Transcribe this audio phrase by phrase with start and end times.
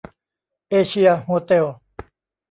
[0.69, 1.65] เอเชียโฮเต็ล